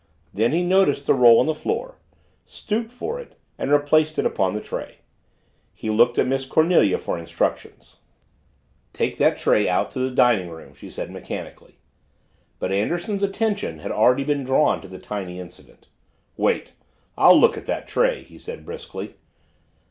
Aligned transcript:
Then 0.33 0.51
he 0.51 0.63
noticed 0.63 1.05
the 1.05 1.13
roll 1.13 1.39
on 1.39 1.45
the 1.45 1.53
floor, 1.53 1.99
stooped 2.47 2.91
for 2.91 3.19
it, 3.19 3.37
and 3.59 3.71
replaced 3.71 4.17
it 4.17 4.25
upon 4.25 4.53
the 4.53 4.59
tray. 4.59 4.95
He 5.75 5.91
looked 5.91 6.17
at 6.17 6.25
Miss 6.25 6.43
Cornelia 6.43 6.97
for 6.97 7.19
instructions. 7.19 7.97
"Take 8.93 9.17
that 9.19 9.37
tray 9.37 9.69
out 9.69 9.91
to 9.91 9.99
the 9.99 10.09
dining 10.09 10.49
room," 10.49 10.73
she 10.73 10.89
said 10.89 11.11
mechanically. 11.11 11.77
But 12.57 12.71
Anderson's 12.71 13.21
attention 13.21 13.77
had 13.77 13.91
already 13.91 14.23
been 14.23 14.43
drawn 14.43 14.81
to 14.81 14.87
the 14.87 14.97
tiny 14.97 15.39
incident. 15.39 15.87
"Wait 16.35 16.71
I'll 17.15 17.39
look 17.39 17.55
at 17.55 17.67
that 17.67 17.87
tray," 17.87 18.23
he 18.23 18.39
said 18.39 18.65
briskly. 18.65 19.13